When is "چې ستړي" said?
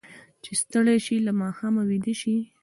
0.43-0.97